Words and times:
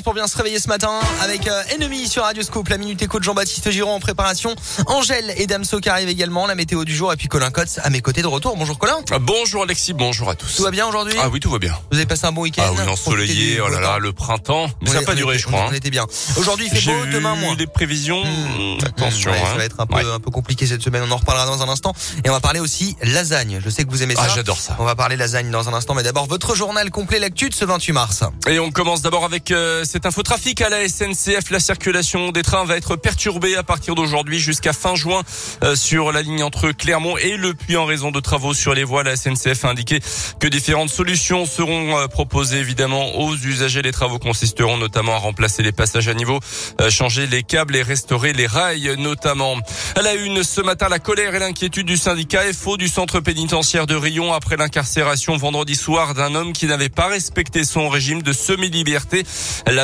chance 0.00 0.04
pour 0.04 0.14
bien 0.14 0.26
se 0.26 0.36
réveiller 0.36 0.58
ce 0.58 0.68
matin 0.68 1.00
avec 1.20 1.46
euh, 1.46 1.62
Ennemi 1.70 2.08
sur 2.08 2.22
Radio 2.22 2.42
Scoop, 2.42 2.68
la 2.68 2.78
minute 2.78 3.02
éco 3.02 3.18
de 3.18 3.24
Jean-Baptiste 3.24 3.70
Giron 3.70 3.94
en 3.94 4.00
préparation. 4.00 4.54
Angèle 4.86 5.34
et 5.36 5.46
Damso 5.46 5.80
qui 5.80 5.88
arrivent 5.88 6.08
également, 6.08 6.46
la 6.46 6.54
météo 6.54 6.84
du 6.84 6.94
jour 6.94 7.12
et 7.12 7.16
puis 7.16 7.28
Colin 7.28 7.50
Cotte 7.50 7.78
à 7.82 7.90
mes 7.90 8.00
côtés 8.00 8.22
de 8.22 8.26
retour. 8.26 8.56
Bonjour 8.56 8.78
Colin. 8.78 8.98
Ah, 9.10 9.18
bonjour 9.18 9.62
Alexis, 9.62 9.92
bonjour 9.92 10.30
à 10.30 10.34
tous. 10.34 10.56
Tout 10.56 10.62
va 10.62 10.70
bien 10.70 10.86
aujourd'hui? 10.86 11.14
Ah 11.20 11.28
oui, 11.28 11.40
tout 11.40 11.50
va 11.50 11.58
bien. 11.58 11.76
Vous 11.90 11.96
avez 11.98 12.06
passé 12.06 12.26
un 12.26 12.32
bon 12.32 12.42
week-end? 12.42 12.62
Ah 12.66 12.72
oui, 12.72 12.88
ensoleillé, 12.88 13.54
du 13.56 13.60
oh 13.60 13.68
là 13.68 13.80
là, 13.80 13.98
le 13.98 14.12
printemps. 14.12 14.68
Mais 14.80 14.90
On 14.90 14.92
ça 14.92 15.00
n'a 15.00 15.06
pas 15.06 15.12
on 15.12 15.16
duré, 15.16 15.38
je 15.38 15.46
crois. 15.46 15.60
On 15.60 15.68
hein. 15.68 15.74
était 15.74 15.90
bien. 15.90 16.06
Aujourd'hui 16.36 16.68
il 16.72 16.78
fait 16.78 16.90
beau, 16.90 17.06
demain 17.12 17.34
moins. 17.34 17.54
les 17.56 17.66
prévisions. 17.66 18.24
Mmh. 18.24 18.84
Attention, 18.84 19.30
Ouais, 19.30 19.38
hein. 19.38 19.46
Ça 19.52 19.56
va 19.58 19.64
être 19.64 19.80
un 19.80 19.86
peu, 19.86 19.96
Ouais. 19.96 20.04
un 20.14 20.20
peu 20.20 20.30
compliqué 20.30 20.66
cette 20.66 20.82
semaine. 20.82 21.02
On 21.06 21.10
en 21.10 21.16
reparlera 21.16 21.46
dans 21.46 21.62
un 21.62 21.68
instant. 21.68 21.94
Et 22.24 22.30
on 22.30 22.32
va 22.32 22.40
parler 22.40 22.60
aussi 22.60 22.96
lasagne. 23.02 23.60
Je 23.64 23.70
sais 23.70 23.84
que 23.84 23.90
vous 23.90 24.02
aimez 24.02 24.14
ça. 24.14 24.22
Ah, 24.24 24.32
j'adore 24.34 24.58
ça. 24.58 24.76
On 24.78 24.84
va 24.84 24.94
parler 24.94 25.16
lasagne 25.16 25.50
dans 25.50 25.68
un 25.68 25.74
instant. 25.74 25.94
Mais 25.94 26.02
d'abord, 26.02 26.26
votre 26.26 26.54
journal 26.54 26.90
complet 26.90 27.18
l'actu 27.18 27.48
de 27.48 27.54
ce 27.54 27.64
28 27.64 27.92
mars. 27.92 28.24
Et 28.46 28.58
on 28.58 28.70
commence 28.70 29.02
d'abord 29.02 29.24
avec 29.24 29.50
euh, 29.50 29.84
cet 29.90 30.06
infotrafic 30.06 30.60
à 30.60 30.68
la 30.68 30.88
SNCF. 30.88 31.50
La 31.50 31.58
circulation 31.58 32.30
des 32.30 32.42
trains 32.42 32.64
va 32.64 32.76
être 32.76 32.94
perturbée 32.94 33.56
à 33.56 33.64
partir 33.64 33.96
d'aujourd'hui 33.96 34.38
jusqu'à 34.38 34.72
fin 34.72 34.94
juin 34.94 35.22
euh, 35.64 35.74
sur 35.74 36.12
la 36.12 36.22
ligne 36.22 36.44
entre 36.44 36.70
Clermont 36.70 37.16
et 37.16 37.36
Le 37.36 37.54
Puy 37.54 37.76
en 37.76 37.86
raison 37.86 38.12
de 38.12 38.20
travaux 38.20 38.54
sur 38.54 38.72
les 38.72 38.84
voies. 38.84 39.02
La 39.02 39.16
SNCF 39.16 39.64
a 39.64 39.70
indiqué 39.70 39.98
que 40.38 40.46
différentes 40.46 40.90
solutions 40.90 41.44
seront 41.44 41.98
euh, 41.98 42.06
proposées 42.06 42.58
évidemment 42.58 43.16
aux 43.18 43.34
usagers. 43.34 43.82
Les 43.82 43.90
travaux 43.90 44.20
consisteront 44.20 44.76
notamment 44.76 45.16
à 45.16 45.18
remplacer 45.18 45.64
les 45.64 45.72
passages 45.72 46.06
à 46.06 46.14
niveau, 46.14 46.38
euh, 46.80 46.88
changer 46.88 47.26
les 47.26 47.42
câbles 47.42 47.74
et 47.74 47.82
restaurer 47.82 48.32
les 48.32 48.46
rails 48.46 48.94
notamment. 48.96 49.56
À 49.96 50.02
la 50.02 50.14
une 50.14 50.44
ce 50.44 50.60
matin, 50.60 50.88
la 50.88 51.00
colère 51.00 51.34
et 51.34 51.40
l'inquiétude 51.40 51.86
du 51.86 51.96
syndicat 51.96 52.42
FO 52.52 52.76
du 52.76 52.86
centre 52.86 53.18
pénitentiaire 53.18 53.88
de 53.88 53.96
Rion 53.96 54.32
après 54.32 54.56
l'incarcération 54.56 55.36
vendredi 55.36 55.74
soir 55.74 56.14
d'un 56.14 56.36
homme 56.36 56.52
qui 56.52 56.66
n'avait 56.66 56.90
pas 56.90 57.08
respecté 57.08 57.64
son 57.64 57.88
régime 57.88 58.22
de 58.22 58.32
semi-liberté. 58.32 59.24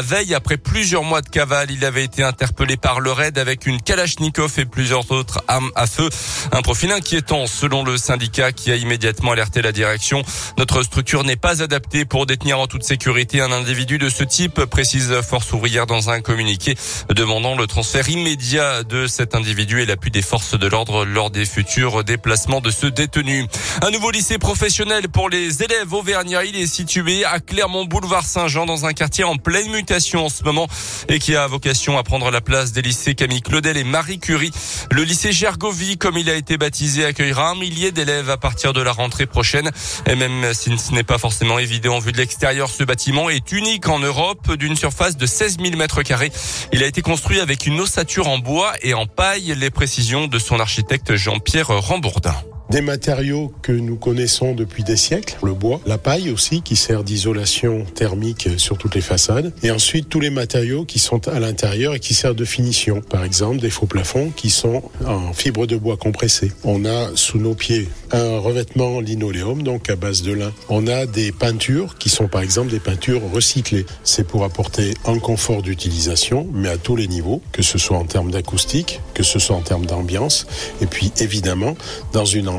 Veille, 0.03 0.35
après 0.35 0.57
plusieurs 0.57 1.03
mois 1.03 1.23
de 1.23 1.29
cavale, 1.29 1.71
il 1.71 1.85
avait 1.85 2.05
été 2.05 2.23
interpellé 2.23 2.77
par 2.77 3.01
le 3.01 3.13
raid 3.13 3.39
avec 3.39 3.67
une 3.67 3.81
Kalachnikov 3.81 4.59
et 4.59 4.65
plusieurs 4.65 5.11
autres 5.11 5.43
armes 5.49 5.71
à 5.75 5.87
feu. 5.87 6.09
Un 6.53 6.63
profil 6.63 6.93
inquiétant 6.93 7.47
selon 7.47 7.85
le 7.85 7.97
syndicat 7.97 8.53
qui 8.53 8.71
a 8.71 8.77
immédiatement 8.77 9.33
alerté 9.33 9.63
la 9.63 9.73
direction. 9.73 10.23
Notre 10.59 10.83
structure 10.83 11.25
n'est 11.25 11.37
pas 11.37 11.63
adaptée 11.63 12.05
pour 12.05 12.27
détenir 12.27 12.59
en 12.59 12.67
toute 12.67 12.85
sécurité 12.85 13.41
un 13.41 13.53
individu 13.53 13.99
de 13.99 14.09
ce 14.09 14.25
type, 14.25 14.65
précise 14.65 15.13
Force 15.23 15.53
ouvrière 15.53 15.87
dans 15.87 16.11
un 16.11 16.21
communiqué 16.21 16.77
demandant 17.15 17.57
le 17.57 17.67
transfert 17.67 18.09
immédiat 18.09 18.83
de 18.83 19.07
cet 19.07 19.35
individu 19.35 19.83
et 19.83 19.87
l'appui 19.87 20.11
des 20.11 20.23
forces 20.23 20.59
de 20.59 20.67
l'ordre 20.67 21.05
lors 21.05 21.31
des 21.31 21.45
futurs 21.45 22.05
déplacements 22.05 22.61
de 22.61 22.71
ce 22.71 22.87
détenu. 22.87 23.47
Un 23.83 23.91
nouveau 23.91 24.11
lycée 24.11 24.39
professionnel 24.39 25.09
pour 25.09 25.29
les 25.29 25.63
élèves 25.63 25.93
auvergnats. 25.93 26.45
Il 26.45 26.57
est 26.57 26.67
situé 26.67 27.25
à 27.25 27.41
Clermont 27.41 27.85
Boulevard 27.85 28.25
Saint-Jean 28.25 28.67
dans 28.67 28.87
un 28.87 28.93
quartier 28.93 29.25
en 29.25 29.37
pleine 29.37 29.76
en 30.15 30.29
ce 30.31 30.43
moment 30.43 30.69
et 31.09 31.19
qui 31.19 31.37
a 31.37 31.47
vocation 31.47 31.99
à 31.99 32.03
prendre 32.03 32.31
la 32.31 32.41
place 32.41 32.73
des 32.73 32.81
lycées 32.81 33.15
Camille 33.15 33.43
Claudel 33.43 33.77
et 33.77 33.85
Marie 33.85 34.19
Curie. 34.19 34.51
Le 34.91 35.03
lycée 35.03 35.33
Gergovie, 35.33 35.99
comme 35.99 36.17
il 36.17 36.31
a 36.31 36.35
été 36.35 36.57
baptisé, 36.57 37.05
accueillera 37.05 37.51
un 37.51 37.55
millier 37.57 37.93
d'élèves 37.93 38.31
à 38.31 38.39
partir 38.39 38.73
de 38.73 38.81
la 38.81 38.93
rentrée 38.93 39.27
prochaine. 39.27 39.71
Et 40.07 40.15
même 40.15 40.55
si 40.55 40.77
ce 40.79 40.93
n'est 40.93 41.03
pas 41.03 41.19
forcément 41.19 41.59
évident 41.59 41.97
en 41.97 41.99
vue 41.99 42.13
de 42.13 42.17
l'extérieur, 42.17 42.71
ce 42.71 42.85
bâtiment 42.85 43.29
est 43.29 43.53
unique 43.53 43.89
en 43.89 43.99
Europe 43.99 44.55
d'une 44.55 44.77
surface 44.77 45.19
de 45.19 45.27
16 45.27 45.59
000 45.63 45.77
mètres 45.77 46.03
carrés. 46.03 46.33
Il 46.73 46.83
a 46.83 46.87
été 46.87 47.03
construit 47.03 47.41
avec 47.41 47.67
une 47.67 47.79
ossature 47.79 48.29
en 48.29 48.39
bois 48.39 48.73
et 48.81 48.95
en 48.95 49.07
paille. 49.07 49.55
Les 49.57 49.71
précisions 49.71 50.27
de 50.27 50.39
son 50.39 50.59
architecte 50.59 51.17
Jean-Pierre 51.17 51.69
Rambourdin. 51.69 52.35
Des 52.71 52.81
matériaux 52.81 53.53
que 53.63 53.71
nous 53.71 53.95
connaissons 53.95 54.53
depuis 54.53 54.83
des 54.83 54.97
siècles, 54.97 55.37
le 55.45 55.55
bois, 55.55 55.81
la 55.87 55.99
paille 55.99 56.31
aussi 56.31 56.63
qui 56.63 56.75
sert 56.75 57.05
d'isolation 57.05 57.85
thermique 57.95 58.49
sur 58.57 58.77
toutes 58.77 58.97
les 58.97 59.01
façades, 59.01 59.53
et 59.63 59.71
ensuite 59.71 60.09
tous 60.09 60.19
les 60.19 60.31
matériaux 60.31 60.85
qui 60.85 60.99
sont 60.99 61.29
à 61.29 61.39
l'intérieur 61.39 61.95
et 61.95 62.01
qui 62.01 62.13
servent 62.13 62.35
de 62.35 62.45
finition. 62.45 63.03
Par 63.03 63.23
exemple, 63.23 63.59
des 63.59 63.71
faux 63.71 63.87
plafonds 63.87 64.31
qui 64.35 64.51
sont 64.51 64.83
en 65.07 65.33
fibre 65.33 65.67
de 65.67 65.77
bois 65.77 65.97
compressée. 65.97 66.51
On 66.65 66.85
a 66.85 67.11
sous 67.15 67.39
nos 67.39 67.55
pieds 67.55 67.89
un 68.11 68.39
revêtement 68.39 69.01
linoléum, 69.01 69.63
donc 69.63 69.89
à 69.89 69.95
base 69.95 70.23
de 70.23 70.33
lin. 70.33 70.53
On 70.69 70.89
a 70.89 71.07
des 71.07 71.31
peintures 71.31 71.97
qui 71.99 72.09
sont 72.09 72.27
par 72.27 72.43
exemple 72.43 72.71
des 72.71 72.81
peintures 72.81 73.23
recyclées. 73.33 73.87
C'est 74.03 74.27
pour 74.27 74.43
apporter 74.43 74.95
un 75.05 75.21
confort 75.21 75.63
d'utilisation, 75.63 76.49
mais 76.53 76.69
à 76.69 76.79
tous 76.79 76.97
les 76.97 77.07
niveaux, 77.07 77.43
que 77.53 77.63
ce 77.63 77.79
soit 77.79 77.97
en 77.97 78.07
termes 78.07 78.33
d'acoustique, 78.33 79.01
que 79.15 79.23
ce 79.23 79.39
soit 79.39 79.55
en 79.55 79.63
termes 79.63 79.87
d'ambiance, 79.87 80.47
et 80.81 80.87
puis 80.87 81.13
évidemment 81.21 81.77
dans 82.13 82.25
une 82.25 82.49
ambiance 82.49 82.56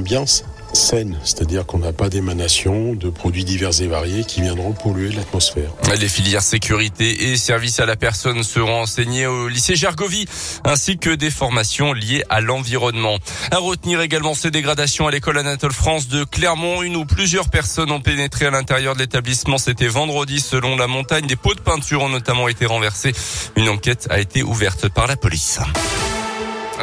saine, 0.74 1.18
c'est-à-dire 1.24 1.66
qu'on 1.66 1.80
n'a 1.80 1.94
pas 1.94 2.10
d'émanation 2.10 2.94
de 2.94 3.10
produits 3.10 3.46
divers 3.46 3.82
et 3.82 3.88
variés 3.88 4.24
qui 4.24 4.42
viendront 4.42 4.74
polluer 4.74 5.12
l'atmosphère. 5.12 5.72
Les 6.00 6.08
filières 6.08 6.42
sécurité 6.42 7.32
et 7.32 7.38
services 7.38 7.80
à 7.80 7.86
la 7.86 7.96
personne 7.96 8.44
seront 8.44 8.82
enseignées 8.82 9.26
au 9.26 9.48
lycée 9.48 9.76
Gergovie, 9.76 10.28
ainsi 10.66 10.98
que 10.98 11.10
des 11.10 11.32
formations 11.32 11.94
liées 11.94 12.24
à 12.30 12.42
l'environnement. 12.42 13.18
À 13.52 13.58
retenir 13.58 14.02
également 14.02 14.34
ces 14.34 14.52
dégradations 14.52 15.08
à 15.08 15.12
l'école 15.12 15.38
Anatole 15.38 15.74
France 15.74 16.08
de 16.08 16.24
Clermont. 16.24 16.82
Une 16.84 16.96
ou 16.96 17.06
plusieurs 17.06 17.50
personnes 17.50 17.92
ont 17.92 18.02
pénétré 18.02 18.46
à 18.46 18.52
l'intérieur 18.52 18.94
de 18.94 19.00
l'établissement. 19.00 19.58
C'était 19.58 19.88
vendredi 19.88 20.40
selon 20.40 20.76
la 20.76 20.88
montagne. 20.88 21.26
Des 21.28 21.36
pots 21.36 21.56
de 21.56 21.62
peinture 21.62 22.04
ont 22.04 22.10
notamment 22.10 22.48
été 22.48 22.66
renversés. 22.66 23.14
Une 23.56 23.70
enquête 23.70 24.08
a 24.10 24.20
été 24.20 24.44
ouverte 24.44 24.90
par 24.90 25.08
la 25.08 25.16
police. 25.16 25.60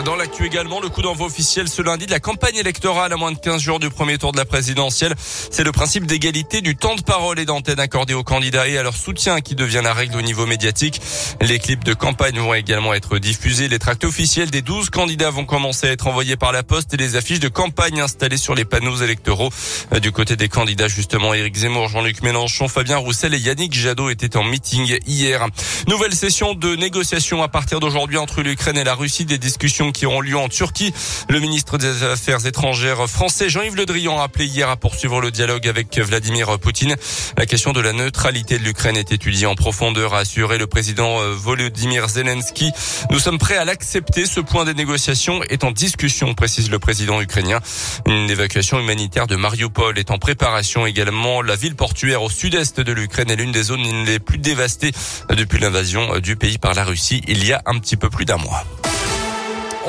Dans 0.02 0.16
l'actu 0.16 0.44
également, 0.44 0.80
le 0.80 0.88
coup 0.88 1.02
d'envoi 1.02 1.26
officiel 1.26 1.68
ce 1.68 1.80
lundi 1.80 2.06
de 2.06 2.10
la 2.10 2.18
campagne 2.18 2.56
électorale 2.56 3.12
à 3.12 3.16
moins 3.16 3.30
de 3.30 3.38
15 3.38 3.62
jours 3.62 3.78
du 3.78 3.90
premier 3.90 4.18
tour 4.18 4.32
de 4.32 4.36
la 4.36 4.44
présidentielle. 4.44 5.14
C'est 5.18 5.62
le 5.62 5.70
principe 5.70 6.04
d'égalité 6.06 6.60
du 6.62 6.74
temps 6.74 6.96
de 6.96 7.00
parole 7.00 7.38
et 7.38 7.44
d'antenne 7.44 7.78
accordé 7.78 8.12
aux 8.12 8.24
candidats 8.24 8.66
et 8.66 8.76
à 8.76 8.82
leur 8.82 8.96
soutien 8.96 9.40
qui 9.40 9.54
devient 9.54 9.82
la 9.84 9.94
règle 9.94 10.16
au 10.16 10.22
niveau 10.22 10.46
médiatique. 10.46 11.00
Les 11.40 11.60
clips 11.60 11.84
de 11.84 11.94
campagne 11.94 12.36
vont 12.40 12.54
également 12.54 12.92
être 12.92 13.18
diffusés. 13.18 13.68
Les 13.68 13.78
tracts 13.78 14.02
officiels 14.04 14.50
des 14.50 14.62
12 14.62 14.90
candidats 14.90 15.30
vont 15.30 15.44
commencer 15.44 15.86
à 15.86 15.92
être 15.92 16.08
envoyés 16.08 16.36
par 16.36 16.50
la 16.50 16.64
poste 16.64 16.92
et 16.92 16.96
les 16.96 17.14
affiches 17.14 17.40
de 17.40 17.48
campagne 17.48 18.00
installées 18.00 18.36
sur 18.36 18.56
les 18.56 18.64
panneaux 18.64 18.96
électoraux. 18.96 19.50
Euh, 19.92 20.00
Du 20.00 20.10
côté 20.10 20.34
des 20.34 20.48
candidats, 20.48 20.88
justement, 20.88 21.34
Éric 21.34 21.54
Zemmour, 21.54 21.88
Jean-Luc 21.88 22.20
Mélenchon, 22.22 22.66
Fabien 22.66 22.96
Roussel 22.96 23.32
et 23.32 23.38
Yannick 23.38 23.72
Jadot 23.72 24.10
étaient 24.10 24.36
en 24.36 24.42
meeting 24.42 24.98
hier. 25.06 25.46
Nouvelle 25.86 26.14
session 26.14 26.54
de 26.54 26.74
négociations 26.74 27.44
à 27.44 27.48
partir 27.48 27.78
d'aujourd'hui 27.78 28.18
entre 28.18 28.42
l'Ukraine 28.42 28.76
et 28.76 28.84
la 28.84 28.94
Russie. 28.94 29.24
Des 29.24 29.38
discussions 29.38 29.83
qui 29.92 30.06
auront 30.06 30.20
lieu 30.20 30.36
en 30.36 30.48
Turquie. 30.48 30.92
Le 31.28 31.40
ministre 31.40 31.78
des 31.78 32.02
Affaires 32.02 32.46
étrangères 32.46 33.08
français, 33.08 33.48
Jean-Yves 33.48 33.76
Le 33.76 33.86
Drian, 33.86 34.20
a 34.20 34.24
appelé 34.24 34.46
hier 34.46 34.68
à 34.68 34.76
poursuivre 34.76 35.20
le 35.20 35.30
dialogue 35.30 35.66
avec 35.68 35.98
Vladimir 35.98 36.58
Poutine. 36.58 36.96
La 37.36 37.46
question 37.46 37.72
de 37.72 37.80
la 37.80 37.92
neutralité 37.92 38.58
de 38.58 38.64
l'Ukraine 38.64 38.96
est 38.96 39.12
étudiée 39.12 39.46
en 39.46 39.54
profondeur, 39.54 40.14
a 40.14 40.20
assuré 40.20 40.58
le 40.58 40.66
président 40.66 41.20
euh, 41.20 41.34
Volodymyr 41.34 42.08
Zelensky. 42.08 42.70
Nous 43.10 43.18
sommes 43.18 43.38
prêts 43.38 43.56
à 43.56 43.64
l'accepter. 43.64 44.26
Ce 44.26 44.40
point 44.40 44.64
des 44.64 44.74
négociations 44.74 45.42
est 45.44 45.64
en 45.64 45.70
discussion, 45.70 46.34
précise 46.34 46.70
le 46.70 46.78
président 46.78 47.20
ukrainien. 47.20 47.60
Une 48.06 48.30
évacuation 48.30 48.78
humanitaire 48.78 49.26
de 49.26 49.36
Mariupol 49.36 49.98
est 49.98 50.10
en 50.10 50.18
préparation 50.18 50.86
également. 50.86 51.42
La 51.42 51.56
ville 51.56 51.76
portuaire 51.76 52.22
au 52.22 52.30
sud-est 52.30 52.80
de 52.80 52.92
l'Ukraine 52.92 53.30
est 53.30 53.36
l'une 53.36 53.52
des 53.52 53.64
zones 53.64 54.04
les 54.04 54.18
plus 54.18 54.38
dévastées 54.38 54.92
depuis 55.30 55.58
l'invasion 55.58 56.18
du 56.18 56.36
pays 56.36 56.58
par 56.58 56.74
la 56.74 56.84
Russie 56.84 57.22
il 57.26 57.44
y 57.44 57.52
a 57.52 57.62
un 57.66 57.78
petit 57.78 57.96
peu 57.96 58.10
plus 58.10 58.24
d'un 58.24 58.36
mois. 58.36 58.64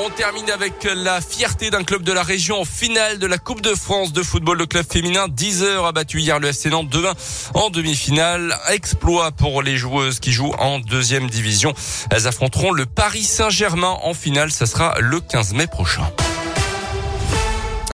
On 0.05 0.09
termine 0.11 0.51
avec 0.51 0.87
la 0.95 1.19
fierté 1.19 1.71
d'un 1.71 1.83
club 1.83 2.03
de 2.03 2.11
la 2.11 2.21
région 2.21 2.61
en 2.61 2.65
finale 2.65 3.17
de 3.17 3.25
la 3.25 3.39
Coupe 3.39 3.61
de 3.61 3.73
France 3.73 4.13
de 4.13 4.21
football. 4.21 4.59
Le 4.59 4.67
club 4.67 4.85
féminin 4.87 5.27
10 5.27 5.63
heures 5.63 5.85
a 5.87 5.93
battu 5.93 6.19
hier 6.19 6.37
le 6.39 6.49
FC 6.49 6.69
Nantes 6.69 6.91
2-1 6.91 7.13
en 7.55 7.71
demi-finale. 7.71 8.55
Exploit 8.69 9.31
pour 9.31 9.63
les 9.63 9.77
joueuses 9.77 10.19
qui 10.19 10.31
jouent 10.31 10.53
en 10.59 10.77
deuxième 10.77 11.27
division. 11.27 11.73
Elles 12.11 12.27
affronteront 12.27 12.71
le 12.71 12.85
Paris 12.85 13.23
Saint-Germain 13.23 13.97
en 14.03 14.13
finale. 14.13 14.51
Ça 14.51 14.67
sera 14.67 14.93
le 14.99 15.21
15 15.21 15.53
mai 15.53 15.65
prochain. 15.65 16.07